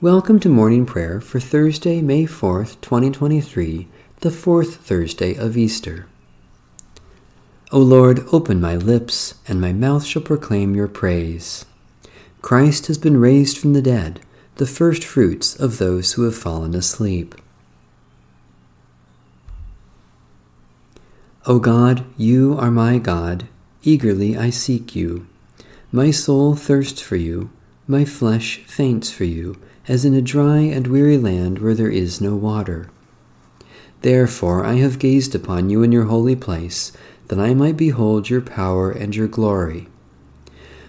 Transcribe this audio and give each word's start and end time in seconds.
Welcome 0.00 0.38
to 0.40 0.48
morning 0.48 0.86
prayer 0.86 1.20
for 1.20 1.40
Thursday, 1.40 2.00
May 2.00 2.22
4th, 2.22 2.80
2023, 2.82 3.88
the 4.20 4.30
fourth 4.30 4.76
Thursday 4.76 5.34
of 5.34 5.56
Easter. 5.56 6.06
O 7.72 7.80
Lord, 7.80 8.24
open 8.30 8.60
my 8.60 8.76
lips, 8.76 9.34
and 9.48 9.60
my 9.60 9.72
mouth 9.72 10.04
shall 10.04 10.22
proclaim 10.22 10.76
your 10.76 10.86
praise. 10.86 11.64
Christ 12.42 12.86
has 12.86 12.96
been 12.96 13.16
raised 13.16 13.58
from 13.58 13.72
the 13.72 13.82
dead, 13.82 14.20
the 14.54 14.68
first 14.68 15.02
fruits 15.02 15.58
of 15.58 15.78
those 15.78 16.12
who 16.12 16.22
have 16.22 16.36
fallen 16.36 16.76
asleep. 16.76 17.34
O 21.44 21.58
God, 21.58 22.04
you 22.16 22.56
are 22.56 22.70
my 22.70 22.98
God, 22.98 23.48
eagerly 23.82 24.36
I 24.36 24.50
seek 24.50 24.94
you. 24.94 25.26
My 25.90 26.12
soul 26.12 26.54
thirsts 26.54 27.00
for 27.00 27.16
you, 27.16 27.50
my 27.88 28.04
flesh 28.04 28.58
faints 28.58 29.10
for 29.10 29.24
you 29.24 29.56
as 29.88 30.04
in 30.04 30.14
a 30.14 30.20
dry 30.20 30.58
and 30.58 30.86
weary 30.86 31.16
land 31.16 31.58
where 31.58 31.74
there 31.74 31.90
is 31.90 32.20
no 32.20 32.36
water. 32.36 32.90
Therefore 34.02 34.64
I 34.64 34.74
have 34.74 34.98
gazed 34.98 35.34
upon 35.34 35.70
you 35.70 35.82
in 35.82 35.90
your 35.90 36.04
holy 36.04 36.36
place, 36.36 36.92
that 37.28 37.40
I 37.40 37.54
might 37.54 37.76
behold 37.76 38.30
your 38.30 38.40
power 38.40 38.90
and 38.90 39.16
your 39.16 39.28
glory. 39.28 39.88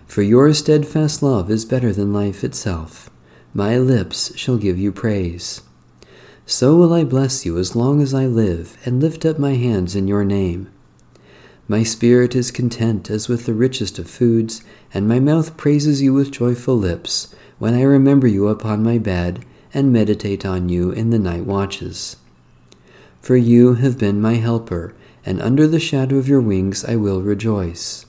For 0.06 0.22
your 0.22 0.54
steadfast 0.54 1.24
love 1.24 1.50
is 1.50 1.66
better 1.66 1.94
than 1.94 2.14
life 2.14 2.44
itself. 2.44 3.10
My 3.54 3.78
lips 3.78 4.38
shall 4.38 4.58
give 4.58 4.78
you 4.78 4.92
praise. 4.92 5.62
So 6.46 6.76
will 6.76 6.94
I 6.94 7.04
bless 7.04 7.46
you 7.46 7.58
as 7.58 7.76
long 7.76 8.02
as 8.02 8.14
I 8.14 8.26
live, 8.26 8.78
and 8.86 9.02
lift 9.02 9.26
up 9.26 9.38
my 9.38 9.54
hands 9.54 9.96
in 9.96 10.08
your 10.08 10.26
name. 10.26 10.70
My 11.68 11.84
spirit 11.84 12.36
is 12.36 12.50
content 12.50 13.12
as 13.12 13.30
with 13.30 13.46
the 13.46 13.54
richest 13.54 14.00
of 14.00 14.10
foods, 14.10 14.64
and 14.92 15.08
my 15.08 15.20
mouth 15.20 15.58
praises 15.58 16.02
you 16.02 16.14
with 16.14 16.32
joyful 16.32 16.76
lips 16.76 17.34
when 17.60 17.76
I 17.76 17.84
remember 17.84 18.28
you 18.28 18.48
upon 18.48 18.84
my 18.84 18.98
bed 18.98 19.46
and 19.74 19.94
meditate 19.94 20.46
on 20.46 20.70
you 20.70 20.92
in 20.92 21.12
the 21.12 21.20
night 21.20 21.46
watches. 21.46 22.18
For 23.22 23.36
you 23.36 23.76
have 23.76 24.00
been 24.00 24.22
my 24.22 24.36
helper, 24.36 24.96
and 25.26 25.42
under 25.42 25.68
the 25.68 25.80
shadow 25.80 26.18
of 26.18 26.28
your 26.28 26.42
wings 26.42 26.84
I 26.84 26.96
will 26.96 27.22
rejoice. 27.22 28.06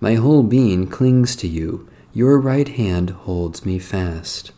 My 0.00 0.14
whole 0.14 0.44
being 0.44 0.86
clings 0.86 1.34
to 1.36 1.48
you, 1.48 1.88
your 2.14 2.38
right 2.38 2.68
hand 2.68 3.10
holds 3.10 3.66
me 3.66 3.78
fast. 3.78 4.52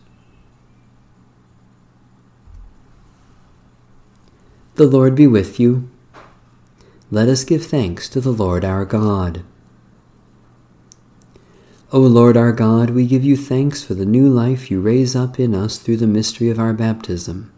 The 4.74 4.86
Lord 4.86 5.14
be 5.14 5.26
with 5.26 5.58
you. 5.58 5.90
Let 7.10 7.28
us 7.28 7.44
give 7.44 7.66
thanks 7.66 8.08
to 8.10 8.20
the 8.20 8.32
Lord 8.32 8.64
our 8.64 8.84
God. 8.84 9.42
O 11.92 11.98
Lord 11.98 12.36
our 12.36 12.52
God, 12.52 12.90
we 12.90 13.04
give 13.04 13.24
you 13.24 13.36
thanks 13.36 13.82
for 13.82 13.94
the 13.94 14.06
new 14.06 14.28
life 14.28 14.70
you 14.70 14.80
raise 14.80 15.16
up 15.16 15.40
in 15.40 15.56
us 15.56 15.76
through 15.76 15.96
the 15.96 16.06
mystery 16.06 16.48
of 16.48 16.60
our 16.60 16.72
baptism, 16.72 17.52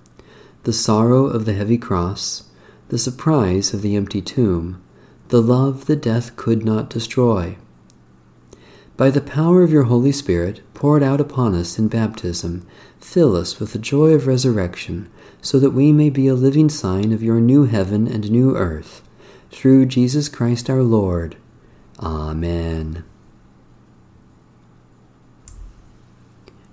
the 0.63 0.73
sorrow 0.73 1.27
of 1.27 1.45
the 1.45 1.53
heavy 1.53 1.77
cross, 1.77 2.45
the 2.89 2.97
surprise 2.97 3.75
of 3.75 3.83
the 3.83 3.95
empty 3.95 4.23
tomb, 4.23 4.83
the 5.29 5.43
love 5.43 5.85
that 5.85 6.01
death 6.01 6.35
could 6.35 6.65
not 6.65 6.89
destroy. 6.89 7.59
By 8.97 9.11
the 9.11 9.21
power 9.21 9.63
of 9.63 9.71
your 9.71 9.83
Holy 9.83 10.13
Spirit, 10.13 10.63
poured 10.73 11.03
out 11.03 11.21
upon 11.21 11.55
us 11.55 11.79
in 11.79 11.89
baptism, 11.89 12.67
fill 12.99 13.37
us 13.37 13.61
with 13.61 13.75
the 13.75 13.79
joy 13.79 14.13
of 14.15 14.27
resurrection, 14.27 15.11
so 15.43 15.59
that 15.59 15.73
we 15.73 15.93
may 15.93 16.09
be 16.09 16.27
a 16.27 16.35
living 16.35 16.71
sign 16.71 17.13
of 17.13 17.23
your 17.23 17.39
new 17.39 17.65
heaven 17.65 18.09
and 18.09 18.31
new 18.31 18.57
earth. 18.57 19.03
Through 19.51 19.87
Jesus 19.87 20.31
Christ 20.31 20.71
our 20.71 20.83
Lord. 20.83 21.37
Amen. 21.99 23.05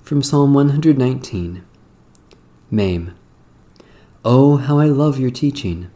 From 0.10 0.24
Psalm 0.24 0.56
119 0.56 1.64
Mem. 2.72 3.14
Oh, 4.26 4.58
how 4.58 4.80
I 4.80 4.86
love 4.86 5.20
your 5.20 5.30
teaching! 5.30 5.92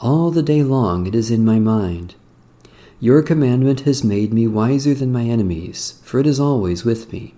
All 0.00 0.30
the 0.30 0.40
day 0.40 0.62
long 0.62 1.08
it 1.08 1.16
is 1.16 1.32
in 1.32 1.44
my 1.44 1.58
mind. 1.58 2.14
Your 3.00 3.24
commandment 3.24 3.80
has 3.80 4.04
made 4.04 4.32
me 4.32 4.46
wiser 4.46 4.94
than 4.94 5.10
my 5.10 5.24
enemies, 5.24 6.00
for 6.04 6.20
it 6.20 6.28
is 6.28 6.38
always 6.38 6.84
with 6.84 7.12
me. 7.12 7.34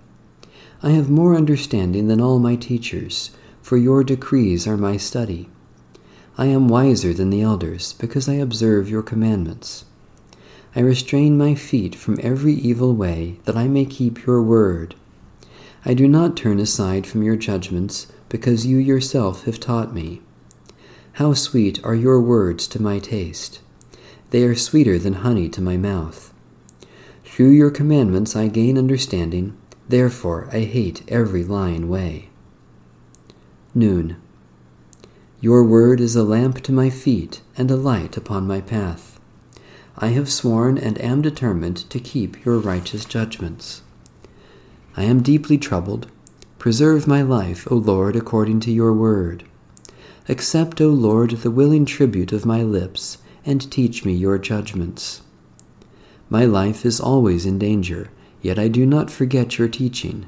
I 0.83 0.91
have 0.91 1.09
more 1.09 1.35
understanding 1.35 2.09
than 2.09 2.21
all 2.21 2.37
my 2.37 2.55
teachers, 2.55 3.31
for 3.63 3.77
your 3.77 4.03
decrees 4.03 4.67
are 4.67 4.77
my 4.77 4.97
study. 4.97 5.49
I 6.37 6.45
am 6.45 6.67
wiser 6.67 7.11
than 7.11 7.31
the 7.31 7.41
elders, 7.41 7.93
because 7.93 8.29
I 8.29 8.35
observe 8.35 8.87
your 8.87 9.01
commandments. 9.01 9.85
I 10.75 10.81
restrain 10.81 11.39
my 11.39 11.55
feet 11.55 11.95
from 11.95 12.19
every 12.21 12.53
evil 12.53 12.93
way, 12.93 13.39
that 13.45 13.57
I 13.57 13.67
may 13.67 13.85
keep 13.85 14.27
your 14.27 14.43
word. 14.43 14.93
I 15.85 15.93
do 15.93 16.07
not 16.07 16.35
turn 16.35 16.59
aside 16.59 17.07
from 17.07 17.23
your 17.23 17.35
judgments, 17.35 18.07
because 18.27 18.65
you 18.65 18.77
yourself 18.77 19.45
have 19.45 19.59
taught 19.59 19.93
me. 19.93 20.21
How 21.13 21.33
sweet 21.33 21.83
are 21.83 21.95
your 21.95 22.21
words 22.21 22.67
to 22.67 22.81
my 22.81 22.99
taste! 22.99 23.61
They 24.31 24.43
are 24.43 24.55
sweeter 24.55 24.99
than 24.99 25.13
honey 25.13 25.49
to 25.49 25.61
my 25.61 25.77
mouth. 25.77 26.33
Through 27.23 27.51
your 27.51 27.71
commandments 27.71 28.35
I 28.35 28.47
gain 28.47 28.77
understanding, 28.77 29.55
therefore 29.87 30.49
I 30.51 30.59
hate 30.59 31.03
every 31.07 31.43
lying 31.43 31.89
way. 31.89 32.29
Nun. 33.73 34.17
Your 35.41 35.63
word 35.63 36.01
is 36.01 36.15
a 36.15 36.23
lamp 36.23 36.61
to 36.63 36.73
my 36.73 36.89
feet 36.89 37.41
and 37.57 37.71
a 37.71 37.75
light 37.77 38.17
upon 38.17 38.45
my 38.45 38.61
path. 38.61 39.19
I 39.97 40.07
have 40.07 40.29
sworn 40.29 40.77
and 40.77 40.99
am 41.01 41.21
determined 41.21 41.89
to 41.89 41.99
keep 41.99 42.43
your 42.45 42.59
righteous 42.59 43.05
judgments. 43.05 43.81
I 44.95 45.03
am 45.03 45.21
deeply 45.21 45.57
troubled. 45.57 46.07
Preserve 46.57 47.07
my 47.07 47.21
life, 47.21 47.67
O 47.71 47.75
Lord, 47.75 48.15
according 48.15 48.59
to 48.61 48.71
your 48.71 48.93
word. 48.93 49.43
Accept, 50.27 50.81
O 50.81 50.89
Lord, 50.89 51.31
the 51.31 51.51
willing 51.51 51.85
tribute 51.85 52.31
of 52.31 52.45
my 52.45 52.63
lips, 52.63 53.17
and 53.45 53.71
teach 53.71 54.03
me 54.05 54.13
your 54.13 54.37
judgments. 54.37 55.21
My 56.29 56.45
life 56.45 56.85
is 56.85 56.99
always 56.99 57.45
in 57.45 57.57
danger, 57.57 58.09
yet 58.41 58.59
I 58.59 58.67
do 58.67 58.85
not 58.85 59.09
forget 59.09 59.57
your 59.57 59.67
teaching. 59.67 60.27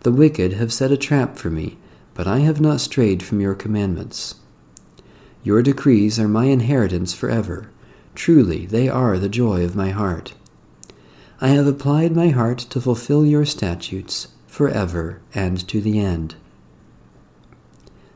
The 0.00 0.12
wicked 0.12 0.54
have 0.54 0.72
set 0.72 0.90
a 0.90 0.96
trap 0.96 1.36
for 1.36 1.50
me, 1.50 1.78
but 2.14 2.26
I 2.26 2.40
have 2.40 2.60
not 2.60 2.80
strayed 2.80 3.22
from 3.22 3.40
your 3.40 3.54
commandments. 3.54 4.36
Your 5.42 5.62
decrees 5.62 6.18
are 6.18 6.28
my 6.28 6.46
inheritance 6.46 7.12
forever. 7.12 7.70
Truly, 8.14 8.66
they 8.66 8.88
are 8.88 9.18
the 9.18 9.28
joy 9.28 9.64
of 9.64 9.76
my 9.76 9.90
heart. 9.90 10.34
I 11.44 11.48
have 11.48 11.66
applied 11.66 12.16
my 12.16 12.28
heart 12.28 12.56
to 12.70 12.80
fulfill 12.80 13.26
your 13.26 13.44
statutes 13.44 14.28
forever 14.46 15.20
and 15.34 15.58
to 15.68 15.78
the 15.78 16.00
end. 16.00 16.36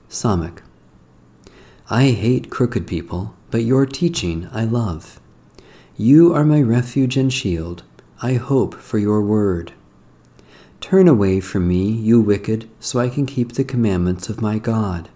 Samekh. 0.09 0.61
I 1.91 2.05
hate 2.05 2.49
crooked 2.49 2.87
people, 2.87 3.35
but 3.51 3.65
your 3.65 3.85
teaching 3.85 4.49
I 4.51 4.65
love. 4.65 5.21
You 5.95 6.33
are 6.33 6.43
my 6.43 6.63
refuge 6.63 7.19
and 7.19 7.31
shield. 7.31 7.83
I 8.23 8.33
hope 8.33 8.75
for 8.75 8.97
your 8.97 9.21
word. 9.21 9.75
Turn 10.81 11.07
away 11.07 11.41
from 11.41 11.69
me, 11.69 11.91
you 11.91 12.23
wicked, 12.23 12.67
so 12.81 12.99
I 12.99 13.11
can 13.11 13.27
keep 13.27 13.53
the 13.53 13.63
commandments 13.63 14.31
of 14.31 14.41
my 14.41 14.59
God. 14.59 15.11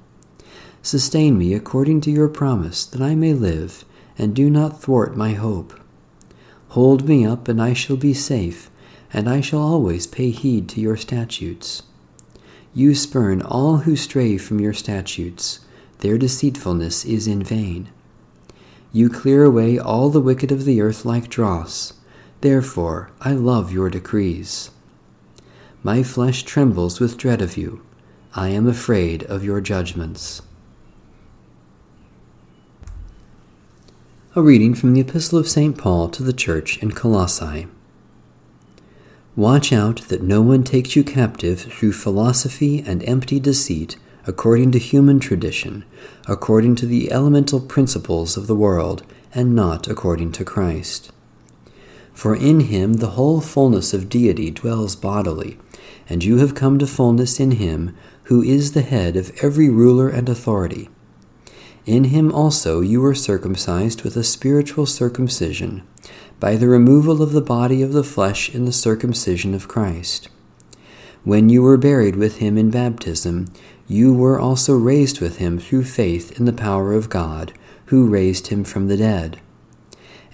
Sustain 0.83 1.39
me 1.39 1.55
according 1.55 2.03
to 2.03 2.11
your 2.11 2.28
promise, 2.28 2.84
that 2.84 3.01
I 3.01 3.15
may 3.15 3.33
live, 3.33 3.87
and 4.19 4.37
do 4.37 4.51
not 4.51 4.83
thwart 4.83 5.17
my 5.17 5.33
hope. 5.33 5.81
Hold 6.72 7.06
me 7.06 7.27
up, 7.27 7.49
and 7.49 7.60
I 7.60 7.75
shall 7.75 7.99
be 7.99 8.15
safe, 8.15 8.71
and 9.12 9.28
I 9.28 9.43
shall 9.43 9.60
always 9.60 10.06
pay 10.06 10.31
heed 10.31 10.71
to 10.71 10.81
your 10.81 10.97
statutes. 10.97 11.83
You 12.72 12.94
spurn 12.94 13.43
all 13.43 13.78
who 13.84 13.94
stray 13.94 14.38
from 14.38 14.59
your 14.59 14.72
statutes, 14.72 15.60
their 15.99 16.16
deceitfulness 16.16 17.05
is 17.05 17.27
in 17.27 17.43
vain. 17.43 17.91
You 18.91 19.10
clear 19.10 19.45
away 19.45 19.78
all 19.78 20.09
the 20.09 20.22
wicked 20.22 20.51
of 20.51 20.65
the 20.65 20.80
earth 20.80 21.04
like 21.04 21.28
dross, 21.28 21.92
therefore 22.41 23.10
I 23.21 23.33
love 23.33 23.71
your 23.71 23.91
decrees. 23.91 24.71
My 25.83 26.03
flesh 26.03 26.42
trembles 26.42 27.01
with 27.01 27.19
dread 27.19 27.42
of 27.42 27.59
you, 27.59 27.83
I 28.34 28.48
am 28.48 28.66
afraid 28.66 29.24
of 29.24 29.45
your 29.45 29.60
judgments. 29.60 30.41
A 34.34 34.41
reading 34.41 34.73
from 34.73 34.95
the 34.95 35.01
Epistle 35.03 35.39
of 35.39 35.47
St. 35.47 35.77
Paul 35.77 36.09
to 36.09 36.23
the 36.23 36.33
Church 36.33 36.79
in 36.79 36.93
Colossae. 36.93 37.67
Watch 39.37 39.75
out 39.75 40.09
that 40.09 40.23
no 40.23 40.41
one 40.41 40.65
takes 40.65 40.97
you 40.97 41.05
captive 41.05 41.61
through 41.61 41.93
philosophy 41.93 42.83
and 42.87 43.07
empty 43.07 43.39
deceit, 43.39 43.99
according 44.27 44.73
to 44.73 44.79
human 44.79 45.21
tradition, 45.21 45.84
according 46.27 46.77
to 46.77 46.87
the 46.87 47.13
elemental 47.13 47.61
principles 47.61 48.39
of 48.39 48.47
the 48.47 48.57
world, 48.57 49.03
and 49.34 49.55
not 49.55 49.87
according 49.87 50.33
to 50.33 50.47
Christ. 50.47 51.13
For 52.15 52.34
in 52.34 52.61
him 52.61 52.95
the 52.95 53.11
whole 53.11 53.43
fullness 53.43 53.93
of 53.93 54.09
deity 54.09 54.51
dwells 54.51 54.97
bodily, 54.97 55.59
and 56.09 56.25
you 56.25 56.39
have 56.39 56.55
come 56.55 56.79
to 56.79 56.87
fullness 56.87 57.39
in 57.39 57.51
him 57.51 57.95
who 58.25 58.41
is 58.43 58.73
the 58.73 58.81
head 58.81 59.15
of 59.15 59.31
every 59.43 59.69
ruler 59.69 60.09
and 60.09 60.27
authority 60.31 60.89
in 61.87 62.05
him 62.05 62.33
also 62.33 62.81
you 62.81 63.01
were 63.01 63.15
circumcised 63.15 64.03
with 64.03 64.17
a 64.17 64.25
spiritual 64.25 64.87
circumcision, 64.87 65.83
by 66.39 66.57
the 66.57 66.69
removal 66.69 67.23
of 67.23 67.33
the 67.33 67.41
body 67.41 67.83
of 67.83 67.93
the 67.93 68.05
flesh 68.05 68.53
in 68.55 68.65
the 68.65 68.73
circumcision 68.73 69.55
of 69.55 69.69
Christ, 69.69 70.29
When 71.25 71.49
you 71.49 71.63
were 71.63 71.77
buried 71.77 72.17
with 72.17 72.39
him 72.39 72.59
in 72.59 72.71
baptism, 72.71 73.47
you 73.87 74.13
were 74.13 74.41
also 74.41 74.75
raised 74.77 75.21
with 75.21 75.39
him 75.39 75.59
through 75.59 75.84
faith 75.84 76.39
in 76.39 76.45
the 76.45 76.53
power 76.53 76.95
of 76.95 77.09
God, 77.09 77.53
who 77.87 78.09
raised 78.09 78.49
him 78.49 78.65
from 78.65 78.89
the 78.89 78.97
dead. 78.97 79.39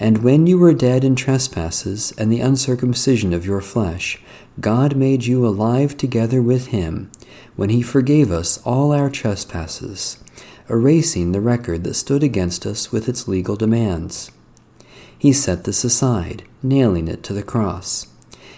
And 0.01 0.23
when 0.23 0.47
you 0.47 0.59
were 0.59 0.73
dead 0.73 1.03
in 1.03 1.17
trespasses 1.17 2.13
and 2.17 2.31
the 2.31 2.41
uncircumcision 2.41 3.33
of 3.33 3.45
your 3.45 3.61
flesh, 3.61 4.21
God 4.61 4.97
made 4.97 5.25
you 5.25 5.47
alive 5.47 5.97
together 5.97 6.41
with 6.41 6.69
him, 6.69 7.11
when 7.57 7.71
he 7.71 7.83
forgave 7.83 8.31
us 8.31 8.61
all 8.65 8.93
our 8.93 9.11
trespasses, 9.11 10.19
erasing 10.71 11.33
the 11.33 11.41
record 11.41 11.85
that 11.85 11.95
stood 11.95 12.23
against 12.23 12.67
us 12.67 12.93
with 12.93 13.09
its 13.09 13.29
legal 13.29 13.57
demands. 13.57 14.31
He 15.19 15.33
set 15.33 15.65
this 15.65 15.85
aside, 15.85 16.45
nailing 16.63 17.09
it 17.09 17.23
to 17.25 17.33
the 17.33 17.43
cross. 17.43 18.07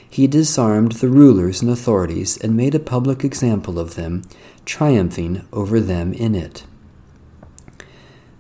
He 0.09 0.27
disarmed 0.27 0.93
the 0.93 1.09
rulers 1.09 1.63
and 1.63 1.71
authorities 1.71 2.37
and 2.37 2.57
made 2.57 2.75
a 2.75 2.81
public 2.81 3.25
example 3.25 3.79
of 3.79 3.95
them, 3.95 4.23
triumphing 4.65 5.47
over 5.53 5.81
them 5.81 6.13
in 6.13 6.35
it. 6.35 6.65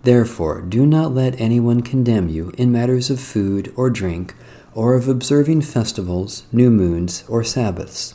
Therefore, 0.02 0.62
do 0.62 0.87
not 0.87 1.14
let 1.14 1.40
anyone 1.40 1.82
condemn 1.82 2.28
you 2.28 2.52
in 2.58 2.73
matters 2.73 3.11
of 3.11 3.20
food 3.20 3.73
or 3.76 3.90
drink, 3.90 4.34
or 4.75 4.94
of 4.94 5.08
observing 5.08 5.62
festivals, 5.62 6.44
new 6.52 6.70
moons, 6.70 7.25
or 7.28 7.44
Sabbaths. 7.44 8.14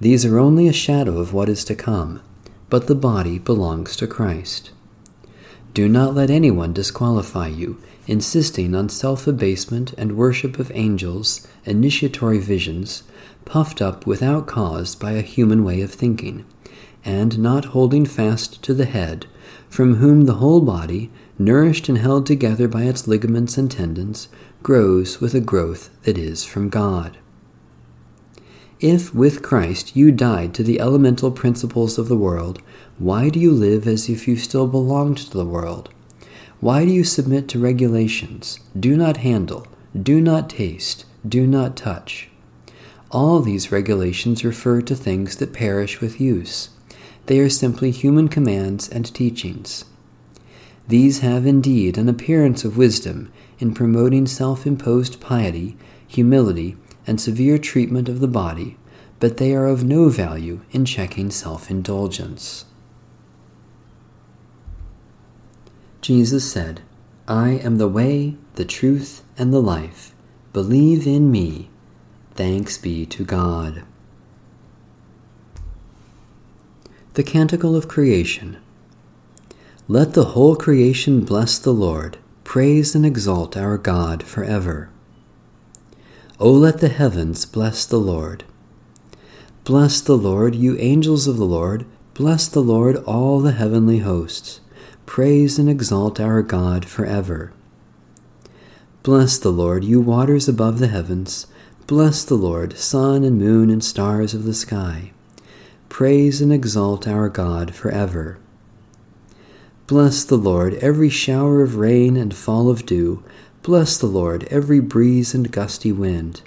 These 0.00 0.24
are 0.24 0.38
only 0.38 0.68
a 0.68 0.72
shadow 0.72 1.18
of 1.18 1.32
what 1.32 1.48
is 1.48 1.64
to 1.64 1.74
come, 1.74 2.20
but 2.70 2.86
the 2.86 2.94
body 2.94 3.38
belongs 3.38 3.96
to 3.96 4.06
Christ. 4.06 4.70
Do 5.74 5.88
not 5.88 6.14
let 6.14 6.30
anyone 6.30 6.72
disqualify 6.72 7.48
you, 7.48 7.80
insisting 8.06 8.74
on 8.74 8.88
self 8.88 9.26
abasement 9.26 9.92
and 9.98 10.16
worship 10.16 10.58
of 10.58 10.72
angels, 10.74 11.46
initiatory 11.64 12.38
visions, 12.38 13.02
puffed 13.44 13.82
up 13.82 14.06
without 14.06 14.46
cause 14.46 14.94
by 14.94 15.12
a 15.12 15.22
human 15.22 15.64
way 15.64 15.82
of 15.82 15.90
thinking, 15.92 16.44
and 17.04 17.38
not 17.38 17.66
holding 17.66 18.06
fast 18.06 18.62
to 18.62 18.74
the 18.74 18.86
head 18.86 19.26
from 19.68 19.96
whom 19.96 20.22
the 20.22 20.34
whole 20.34 20.60
body, 20.60 21.10
nourished 21.38 21.88
and 21.88 21.98
held 21.98 22.26
together 22.26 22.68
by 22.68 22.84
its 22.84 23.06
ligaments 23.06 23.58
and 23.58 23.70
tendons, 23.70 24.28
grows 24.62 25.20
with 25.20 25.34
a 25.34 25.40
growth 25.40 25.90
that 26.04 26.16
is 26.16 26.44
from 26.44 26.68
God. 26.68 27.18
If 28.80 29.14
with 29.14 29.42
Christ 29.42 29.96
you 29.96 30.10
died 30.10 30.52
to 30.54 30.62
the 30.62 30.80
elemental 30.80 31.30
principles 31.30 31.96
of 31.96 32.08
the 32.08 32.16
world, 32.16 32.60
why 32.98 33.30
do 33.30 33.40
you 33.40 33.50
live 33.50 33.86
as 33.86 34.08
if 34.08 34.28
you 34.28 34.36
still 34.36 34.66
belonged 34.66 35.18
to 35.18 35.30
the 35.36 35.46
world? 35.46 35.88
Why 36.60 36.84
do 36.84 36.92
you 36.92 37.04
submit 37.04 37.48
to 37.48 37.58
regulations? 37.58 38.60
Do 38.78 38.96
not 38.96 39.18
handle, 39.18 39.66
do 40.00 40.20
not 40.20 40.50
taste, 40.50 41.06
do 41.26 41.46
not 41.46 41.76
touch. 41.76 42.28
All 43.10 43.40
these 43.40 43.72
regulations 43.72 44.44
refer 44.44 44.82
to 44.82 44.94
things 44.94 45.36
that 45.36 45.52
perish 45.52 46.00
with 46.00 46.20
use 46.20 46.70
they 47.26 47.40
are 47.40 47.50
simply 47.50 47.90
human 47.90 48.28
commands 48.28 48.88
and 48.88 49.12
teachings. 49.12 49.84
These 50.88 51.20
have 51.20 51.44
indeed 51.44 51.98
an 51.98 52.08
appearance 52.08 52.64
of 52.64 52.76
wisdom 52.76 53.32
in 53.58 53.74
promoting 53.74 54.26
self 54.26 54.66
imposed 54.66 55.20
piety, 55.20 55.76
humility, 56.06 56.76
and 57.06 57.20
severe 57.20 57.58
treatment 57.58 58.08
of 58.08 58.20
the 58.20 58.28
body, 58.28 58.76
but 59.20 59.36
they 59.36 59.54
are 59.54 59.66
of 59.66 59.84
no 59.84 60.08
value 60.08 60.60
in 60.72 60.84
checking 60.84 61.30
self 61.30 61.70
indulgence. 61.70 62.64
Jesus 66.00 66.50
said, 66.50 66.82
I 67.26 67.50
am 67.50 67.76
the 67.78 67.88
way, 67.88 68.36
the 68.54 68.64
truth, 68.64 69.24
and 69.36 69.52
the 69.52 69.62
life. 69.62 70.14
Believe 70.52 71.06
in 71.06 71.30
me. 71.30 71.68
Thanks 72.34 72.78
be 72.78 73.06
to 73.06 73.24
God. 73.24 73.82
The 77.14 77.22
Canticle 77.22 77.74
of 77.74 77.88
Creation. 77.88 78.58
Let 79.88 80.14
the 80.14 80.26
whole 80.26 80.54
creation 80.54 81.24
bless 81.24 81.58
the 81.58 81.72
Lord, 81.72 82.18
praise 82.44 82.94
and 82.94 83.06
exalt 83.06 83.56
our 83.56 83.78
God 83.78 84.22
forever. 84.22 84.90
O 86.38 86.52
let 86.52 86.80
the 86.80 86.90
heavens 86.90 87.46
bless 87.46 87.86
the 87.86 87.98
Lord. 87.98 88.44
Bless 89.64 90.02
the 90.02 90.18
Lord, 90.18 90.54
you 90.54 90.76
angels 90.78 91.26
of 91.26 91.38
the 91.38 91.46
Lord, 91.46 91.86
bless 92.12 92.46
the 92.46 92.60
Lord, 92.60 92.96
all 93.04 93.40
the 93.40 93.52
heavenly 93.52 93.98
hosts. 93.98 94.60
Praise 95.06 95.58
and 95.58 95.68
exalt 95.68 96.20
our 96.20 96.42
God 96.42 96.84
forever. 96.84 97.54
Bless 99.02 99.38
the 99.38 99.50
Lord, 99.50 99.82
you 99.82 99.98
waters 99.98 100.46
above 100.46 100.78
the 100.78 100.88
heavens. 100.88 101.46
Bless 101.86 102.22
the 102.22 102.34
Lord, 102.34 102.76
sun 102.76 103.24
and 103.24 103.38
moon 103.38 103.70
and 103.70 103.82
stars 103.82 104.34
of 104.34 104.44
the 104.44 104.54
sky. 104.54 105.12
Praise 105.88 106.42
and 106.42 106.52
exalt 106.52 107.08
our 107.08 107.30
God 107.30 107.74
forever. 107.74 108.38
Bless 109.86 110.24
the 110.24 110.36
Lord, 110.36 110.74
every 110.74 111.08
shower 111.08 111.62
of 111.62 111.76
rain 111.76 112.16
and 112.16 112.34
fall 112.34 112.68
of 112.68 112.84
dew. 112.84 113.22
Bless 113.66 113.96
the 113.96 114.06
Lord, 114.06 114.44
every 114.44 114.78
breeze 114.78 115.34
and 115.34 115.50
gusty 115.50 115.90
wind. 115.90 116.40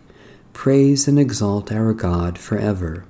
Praise 0.53 1.05
and 1.05 1.19
exalt 1.19 1.69
our 1.69 1.93
God 1.93 2.37
forever. 2.37 3.03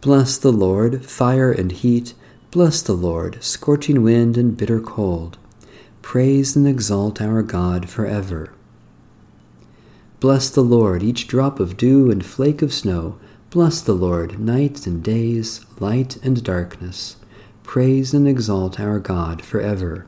Bless 0.00 0.38
the 0.38 0.50
Lord, 0.50 1.04
fire 1.04 1.52
and 1.52 1.70
heat. 1.70 2.14
Bless 2.50 2.80
the 2.80 2.94
Lord, 2.94 3.44
scorching 3.44 4.02
wind 4.02 4.38
and 4.38 4.56
bitter 4.56 4.80
cold. 4.80 5.36
Praise 6.00 6.56
and 6.56 6.66
exalt 6.66 7.20
our 7.20 7.42
God 7.42 7.90
forever. 7.90 8.54
Bless 10.18 10.48
the 10.48 10.64
Lord, 10.64 11.02
each 11.02 11.28
drop 11.28 11.60
of 11.60 11.76
dew 11.76 12.10
and 12.10 12.24
flake 12.24 12.62
of 12.62 12.72
snow 12.72 13.18
Bless 13.50 13.82
the 13.82 13.92
Lord, 13.92 14.40
nights 14.40 14.86
and 14.86 15.02
days, 15.02 15.66
light 15.80 16.16
and 16.24 16.42
darkness. 16.42 17.16
Praise 17.62 18.14
and 18.14 18.26
exalt 18.26 18.80
our 18.80 18.98
God 18.98 19.42
forever. 19.42 20.06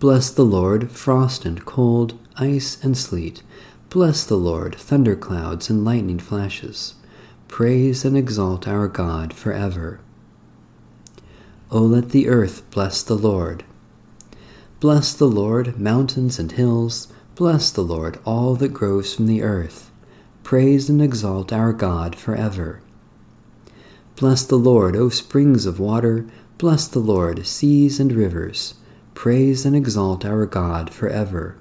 Bless 0.00 0.30
the 0.30 0.44
Lord, 0.44 0.90
frost 0.90 1.44
and 1.44 1.64
cold, 1.64 2.18
ice 2.36 2.82
and 2.82 2.96
sleet. 2.96 3.42
Bless 3.90 4.24
the 4.24 4.36
Lord, 4.36 4.74
thunderclouds 4.76 5.68
and 5.70 5.84
lightning 5.84 6.18
flashes. 6.18 6.94
Praise 7.48 8.04
and 8.04 8.16
exalt 8.16 8.68
our 8.68 8.86
God 8.88 9.32
forever. 9.32 10.00
O 11.70 11.80
let 11.80 12.10
the 12.10 12.28
earth 12.28 12.62
bless 12.70 13.02
the 13.02 13.16
Lord. 13.16 13.64
Bless 14.80 15.12
the 15.12 15.26
Lord, 15.26 15.78
mountains 15.78 16.38
and 16.38 16.52
hills. 16.52 17.08
Bless 17.34 17.70
the 17.70 17.82
Lord, 17.82 18.18
all 18.24 18.54
that 18.56 18.72
grows 18.72 19.14
from 19.14 19.26
the 19.26 19.42
earth 19.42 19.88
praise 20.48 20.88
and 20.88 21.02
exalt 21.02 21.52
our 21.52 21.74
God 21.74 22.16
forever. 22.16 22.80
Bless 24.16 24.46
the 24.46 24.56
Lord, 24.56 24.96
O 24.96 25.10
springs 25.10 25.66
of 25.66 25.78
water, 25.78 26.26
bless 26.56 26.88
the 26.88 27.00
Lord, 27.00 27.46
seas 27.46 28.00
and 28.00 28.10
rivers, 28.10 28.72
praise 29.18 29.66
and 29.66 29.74
exalt 29.74 30.24
our 30.24 30.46
God 30.46 30.94
forever. 30.94 31.56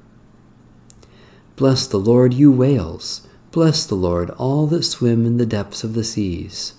Bless 1.56 1.88
the 1.88 1.98
Lord, 1.98 2.32
you 2.32 2.52
whales, 2.52 3.28
bless 3.50 3.84
the 3.84 3.96
Lord, 3.96 4.30
all 4.38 4.68
that 4.68 4.84
swim 4.84 5.26
in 5.26 5.38
the 5.38 5.46
depths 5.48 5.84
of 5.84 5.96
the 5.96 6.04
seas, 6.04 6.76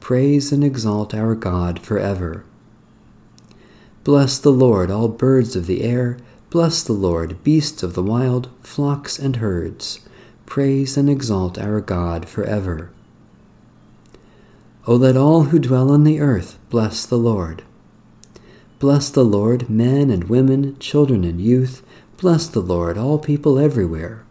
praise 0.00 0.50
and 0.50 0.64
exalt 0.64 1.14
our 1.14 1.36
God 1.36 1.78
forever. 1.78 2.44
Bless 4.02 4.40
the 4.40 4.50
Lord, 4.50 4.90
all 4.90 5.06
birds 5.06 5.54
of 5.54 5.66
the 5.66 5.82
air, 5.84 6.18
bless 6.50 6.82
the 6.82 6.92
Lord, 6.92 7.44
beasts 7.44 7.84
of 7.84 7.94
the 7.94 8.02
wild, 8.02 8.48
flocks 8.60 9.20
and 9.20 9.36
herds 9.36 10.00
praise 10.46 10.96
and 10.96 11.08
exalt 11.08 11.58
our 11.58 11.80
God 11.80 12.28
forever. 12.28 12.90
O 14.84 14.96
let 14.96 15.16
all 15.16 15.44
who 15.44 15.60
dwell 15.60 15.92
on 15.92 16.02
the 16.02 16.18
earth 16.18 16.58
bless 16.70 17.06
the 17.06 17.18
Lord. 17.18 17.62
Bless 18.78 19.10
the 19.10 19.24
Lord, 19.24 19.68
men 19.68 20.08
and 20.08 20.24
women, 20.24 20.78
children 20.78 21.24
and 21.24 21.40
youth. 21.40 21.82
Bless 22.16 22.46
the 22.46 22.60
Lord, 22.60 22.96
all 22.96 23.18
people 23.18 23.58
everywhere. 23.58 24.24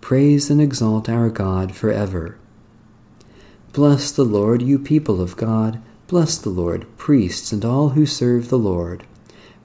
Praise 0.00 0.48
and 0.48 0.62
exalt 0.62 1.10
our 1.10 1.28
God 1.28 1.74
forever. 1.74 2.38
Bless 3.74 4.10
the 4.10 4.24
Lord, 4.24 4.62
you 4.62 4.78
people 4.78 5.20
of 5.20 5.36
God. 5.36 5.78
Bless 6.06 6.38
the 6.38 6.48
Lord, 6.48 6.86
priests 6.96 7.52
and 7.52 7.66
all 7.66 7.90
who 7.90 8.06
serve 8.06 8.48
the 8.48 8.58
Lord. 8.58 9.04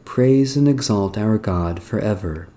Praise 0.03 0.57
and 0.57 0.67
exalt 0.67 1.17
our 1.17 1.38
God 1.38 1.81
forever. 1.81 2.50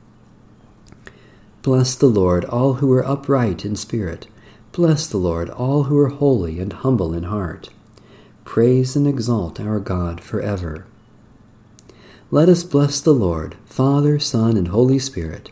Bless 1.62 1.94
the 1.94 2.06
Lord, 2.06 2.44
all 2.46 2.74
who 2.74 2.92
are 2.92 3.06
upright 3.06 3.64
in 3.64 3.76
spirit. 3.76 4.26
Bless 4.72 5.06
the 5.06 5.18
Lord, 5.18 5.48
all 5.50 5.84
who 5.84 5.98
are 5.98 6.08
holy 6.08 6.58
and 6.58 6.72
humble 6.72 7.14
in 7.14 7.24
heart. 7.24 7.70
Praise 8.44 8.96
and 8.96 9.06
exalt 9.06 9.60
our 9.60 9.78
God 9.78 10.20
forever. 10.20 10.86
Let 12.32 12.48
us 12.48 12.62
bless 12.64 13.00
the 13.00 13.12
Lord, 13.14 13.56
Father, 13.66 14.18
Son, 14.20 14.56
and 14.56 14.68
Holy 14.68 14.98
Spirit. 15.00 15.50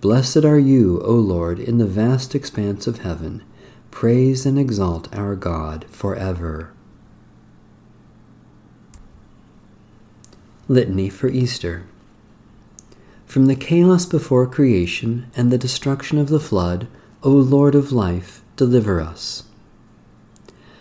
Blessed 0.00 0.44
are 0.44 0.58
you, 0.58 1.00
O 1.02 1.14
Lord, 1.14 1.58
in 1.58 1.78
the 1.78 1.86
vast 1.86 2.34
expanse 2.34 2.86
of 2.86 2.98
heaven. 3.00 3.42
Praise 3.90 4.46
and 4.46 4.58
exalt 4.58 5.14
our 5.16 5.34
God 5.36 5.86
forever. 5.90 6.72
Litany 10.68 11.08
for 11.08 11.28
Easter. 11.28 11.86
From 13.26 13.46
the 13.46 13.56
chaos 13.56 14.06
before 14.06 14.46
creation 14.46 15.30
and 15.36 15.50
the 15.50 15.58
destruction 15.58 16.18
of 16.18 16.28
the 16.28 16.40
flood, 16.40 16.88
O 17.22 17.30
Lord 17.30 17.74
of 17.74 17.92
life, 17.92 18.42
deliver 18.56 19.00
us. 19.00 19.44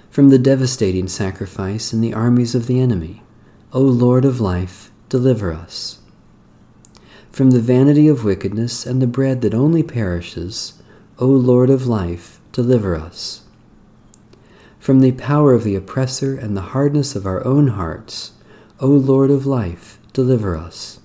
from 0.09 0.29
the 0.29 0.39
devastating 0.39 1.07
sacrifice 1.07 1.93
in 1.93 2.01
the 2.01 2.13
armies 2.13 2.55
of 2.55 2.65
the 2.67 2.79
enemy. 2.79 3.21
O 3.71 3.81
Lord 3.81 4.25
of 4.25 4.41
life, 4.41 4.91
deliver 5.09 5.51
us. 5.51 5.99
From 7.31 7.51
the 7.51 7.59
vanity 7.59 8.07
of 8.07 8.23
wickedness 8.23 8.85
and 8.85 9.01
the 9.01 9.07
bread 9.07 9.41
that 9.41 9.53
only 9.53 9.83
perishes, 9.83 10.81
O 11.19 11.27
Lord 11.27 11.69
of 11.69 11.87
life, 11.87 12.39
deliver 12.51 12.95
us. 12.95 13.43
From 14.79 15.01
the 15.01 15.11
power 15.11 15.53
of 15.53 15.63
the 15.63 15.75
oppressor 15.75 16.35
and 16.35 16.55
the 16.55 16.73
hardness 16.73 17.15
of 17.15 17.25
our 17.25 17.45
own 17.45 17.67
hearts, 17.67 18.31
O 18.79 18.87
Lord 18.87 19.29
of 19.29 19.45
life, 19.45 19.99
deliver 20.13 20.55
us. 20.55 20.99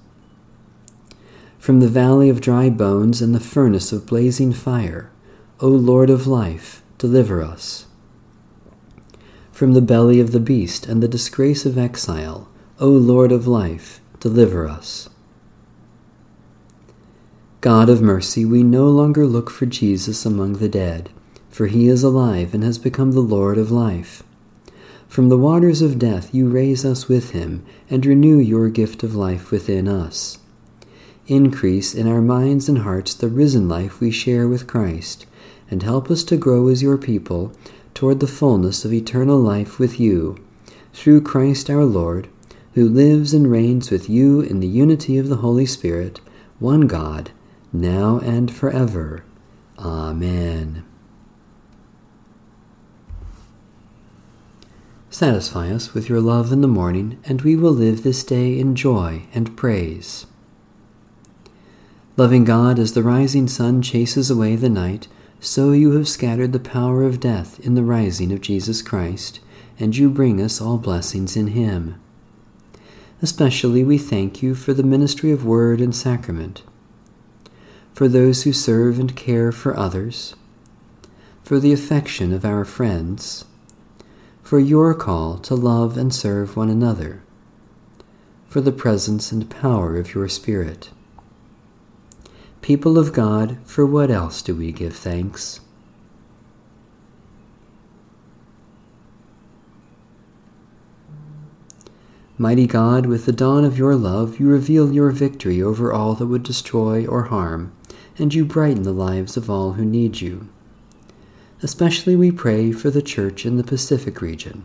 From 1.58 1.80
the 1.80 1.88
valley 1.88 2.28
of 2.28 2.40
dry 2.40 2.70
bones 2.70 3.22
and 3.22 3.34
the 3.34 3.40
furnace 3.40 3.92
of 3.92 4.06
blazing 4.06 4.52
fire, 4.52 5.10
O 5.60 5.68
Lord 5.68 6.10
of 6.10 6.26
life, 6.26 6.82
deliver 6.98 7.42
us. 7.42 7.86
From 9.52 9.72
the 9.74 9.82
belly 9.82 10.18
of 10.18 10.32
the 10.32 10.40
beast 10.40 10.86
and 10.86 11.02
the 11.02 11.08
disgrace 11.08 11.66
of 11.66 11.78
exile, 11.78 12.48
O 12.82 12.88
Lord 12.88 13.30
of 13.30 13.46
life, 13.46 14.00
deliver 14.18 14.66
us. 14.66 15.08
God 17.60 17.88
of 17.88 18.02
mercy, 18.02 18.44
we 18.44 18.64
no 18.64 18.88
longer 18.88 19.24
look 19.24 19.50
for 19.50 19.66
Jesus 19.66 20.26
among 20.26 20.54
the 20.54 20.68
dead, 20.68 21.08
for 21.48 21.68
he 21.68 21.86
is 21.86 22.02
alive 22.02 22.54
and 22.54 22.64
has 22.64 22.78
become 22.78 23.12
the 23.12 23.20
Lord 23.20 23.56
of 23.56 23.70
life. 23.70 24.24
From 25.06 25.28
the 25.28 25.38
waters 25.38 25.80
of 25.80 26.00
death 26.00 26.34
you 26.34 26.48
raise 26.48 26.84
us 26.84 27.06
with 27.06 27.30
him 27.30 27.64
and 27.88 28.04
renew 28.04 28.38
your 28.38 28.68
gift 28.68 29.04
of 29.04 29.14
life 29.14 29.52
within 29.52 29.86
us. 29.86 30.38
Increase 31.28 31.94
in 31.94 32.08
our 32.08 32.20
minds 32.20 32.68
and 32.68 32.78
hearts 32.78 33.14
the 33.14 33.28
risen 33.28 33.68
life 33.68 34.00
we 34.00 34.10
share 34.10 34.48
with 34.48 34.66
Christ, 34.66 35.24
and 35.70 35.84
help 35.84 36.10
us 36.10 36.24
to 36.24 36.36
grow 36.36 36.66
as 36.66 36.82
your 36.82 36.98
people 36.98 37.52
toward 37.94 38.18
the 38.18 38.26
fullness 38.26 38.84
of 38.84 38.92
eternal 38.92 39.38
life 39.38 39.78
with 39.78 40.00
you, 40.00 40.36
through 40.92 41.20
Christ 41.20 41.70
our 41.70 41.84
Lord, 41.84 42.26
who 42.74 42.88
lives 42.88 43.34
and 43.34 43.50
reigns 43.50 43.90
with 43.90 44.08
you 44.08 44.40
in 44.40 44.60
the 44.60 44.66
unity 44.66 45.18
of 45.18 45.28
the 45.28 45.36
Holy 45.36 45.66
Spirit, 45.66 46.20
one 46.58 46.82
God, 46.82 47.30
now 47.72 48.18
and 48.20 48.52
forever. 48.54 49.24
Amen. 49.78 50.84
Satisfy 55.10 55.70
us 55.70 55.92
with 55.92 56.08
your 56.08 56.20
love 56.20 56.52
in 56.52 56.62
the 56.62 56.68
morning, 56.68 57.18
and 57.24 57.42
we 57.42 57.54
will 57.54 57.72
live 57.72 58.02
this 58.02 58.24
day 58.24 58.58
in 58.58 58.74
joy 58.74 59.24
and 59.34 59.56
praise. 59.56 60.26
Loving 62.16 62.44
God, 62.44 62.78
as 62.78 62.94
the 62.94 63.02
rising 63.02 63.46
sun 63.46 63.82
chases 63.82 64.30
away 64.30 64.56
the 64.56 64.70
night, 64.70 65.08
so 65.40 65.72
you 65.72 65.92
have 65.92 66.08
scattered 66.08 66.52
the 66.52 66.58
power 66.58 67.02
of 67.02 67.20
death 67.20 67.60
in 67.60 67.74
the 67.74 67.82
rising 67.82 68.32
of 68.32 68.40
Jesus 68.40 68.80
Christ, 68.80 69.40
and 69.78 69.96
you 69.96 70.08
bring 70.08 70.40
us 70.40 70.60
all 70.60 70.78
blessings 70.78 71.36
in 71.36 71.48
Him. 71.48 72.01
Especially 73.22 73.84
we 73.84 73.96
thank 73.96 74.42
you 74.42 74.54
for 74.54 74.74
the 74.74 74.82
ministry 74.82 75.30
of 75.30 75.44
word 75.44 75.80
and 75.80 75.94
sacrament 75.94 76.62
for 77.92 78.08
those 78.08 78.42
who 78.42 78.52
serve 78.52 78.98
and 78.98 79.14
care 79.14 79.52
for 79.52 79.76
others, 79.78 80.34
for 81.42 81.60
the 81.60 81.72
affection 81.72 82.32
of 82.32 82.44
our 82.44 82.64
friends, 82.64 83.44
for 84.42 84.58
your 84.58 84.94
call 84.94 85.38
to 85.38 85.54
love 85.54 85.96
and 85.96 86.14
serve 86.14 86.56
one 86.56 86.70
another, 86.70 87.22
for 88.48 88.60
the 88.60 88.72
presence 88.72 89.30
and 89.30 89.50
power 89.50 89.96
of 89.98 90.14
your 90.14 90.28
Spirit. 90.28 90.90
People 92.60 92.98
of 92.98 93.12
God, 93.12 93.58
for 93.64 93.84
what 93.84 94.10
else 94.10 94.40
do 94.42 94.54
we 94.54 94.72
give 94.72 94.96
thanks? 94.96 95.60
Mighty 102.42 102.66
God, 102.66 103.06
with 103.06 103.24
the 103.24 103.32
dawn 103.32 103.64
of 103.64 103.78
your 103.78 103.94
love, 103.94 104.40
you 104.40 104.48
reveal 104.48 104.92
your 104.92 105.12
victory 105.12 105.62
over 105.62 105.92
all 105.92 106.16
that 106.16 106.26
would 106.26 106.42
destroy 106.42 107.06
or 107.06 107.26
harm 107.26 107.72
and 108.18 108.34
you 108.34 108.44
brighten 108.44 108.82
the 108.82 108.90
lives 108.90 109.36
of 109.36 109.48
all 109.48 109.74
who 109.74 109.84
need 109.84 110.20
you. 110.20 110.48
Especially 111.62 112.16
we 112.16 112.32
pray 112.32 112.72
for 112.72 112.90
the 112.90 113.00
Church 113.00 113.46
in 113.46 113.58
the 113.58 113.62
Pacific 113.62 114.20
region, 114.20 114.64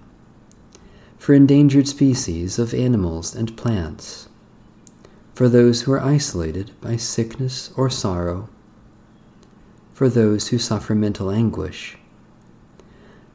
for 1.20 1.36
endangered 1.36 1.88
species 1.88 2.58
of 2.58 2.74
animals 2.74 3.36
and 3.36 3.56
plants, 3.56 4.28
for 5.36 5.48
those 5.48 5.84
who 5.84 5.92
are 5.92 6.02
isolated 6.02 6.72
by 6.82 6.96
sickness 6.96 7.72
or 7.78 7.92
sorrow, 7.92 8.50
for 9.94 10.10
those 10.10 10.48
who 10.48 10.58
suffer 10.58 10.96
mental 10.96 11.30
anguish, 11.30 11.96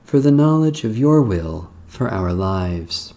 for 0.02 0.18
the 0.18 0.32
knowledge 0.32 0.82
of 0.82 0.98
your 0.98 1.22
will 1.22 1.70
for 1.86 2.08
our 2.08 2.32
lives. 2.32 3.14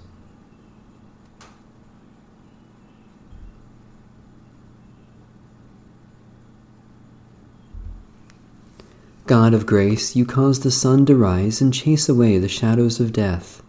God 9.27 9.55
of 9.55 9.65
grace, 9.65 10.15
you 10.15 10.23
cause 10.23 10.59
the 10.59 10.69
sun 10.69 11.07
to 11.07 11.15
rise 11.15 11.59
and 11.59 11.73
chase 11.73 12.07
away 12.07 12.37
the 12.37 12.47
shadows 12.47 12.99
of 12.99 13.11
death. 13.11 13.63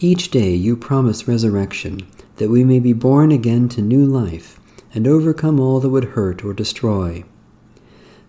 Each 0.00 0.30
day 0.30 0.54
you 0.54 0.74
promise 0.74 1.28
resurrection, 1.28 2.06
that 2.36 2.48
we 2.48 2.64
may 2.64 2.80
be 2.80 2.94
born 2.94 3.30
again 3.30 3.68
to 3.70 3.82
new 3.82 4.06
life 4.06 4.58
and 4.94 5.06
overcome 5.06 5.60
all 5.60 5.80
that 5.80 5.90
would 5.90 6.04
hurt 6.04 6.42
or 6.44 6.54
destroy. 6.54 7.24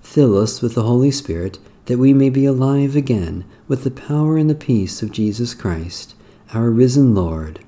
Fill 0.01 0.38
us 0.38 0.62
with 0.62 0.75
the 0.75 0.84
Holy 0.84 1.10
Spirit, 1.10 1.58
that 1.86 2.00
we 2.00 2.13
may 2.13 2.30
be 2.30 2.46
alive 2.46 2.98
again 2.98 3.46
with 3.70 3.86
the 3.86 3.92
power 3.92 4.38
and 4.38 4.50
the 4.50 4.56
peace 4.56 5.01
of 5.01 5.13
Jesus 5.13 5.54
Christ, 5.54 6.15
our 6.54 6.70
risen 6.70 7.15
Lord. 7.15 7.63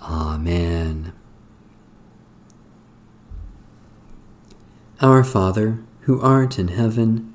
Amen. 0.00 1.12
Our 5.02 5.22
Father, 5.22 5.80
who 6.02 6.20
art 6.20 6.58
in 6.58 6.68
heaven, 6.68 7.34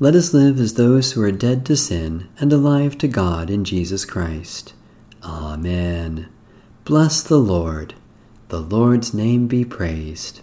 Let 0.00 0.14
us 0.14 0.32
live 0.32 0.60
as 0.60 0.74
those 0.74 1.12
who 1.12 1.22
are 1.22 1.32
dead 1.32 1.66
to 1.66 1.76
sin 1.76 2.28
and 2.38 2.52
alive 2.52 2.96
to 2.98 3.08
God 3.08 3.50
in 3.50 3.64
Jesus 3.64 4.04
Christ. 4.04 4.72
Amen. 5.24 6.28
Bless 6.84 7.20
the 7.20 7.38
Lord. 7.38 7.94
The 8.46 8.60
Lord's 8.60 9.12
name 9.12 9.48
be 9.48 9.64
praised. 9.64 10.40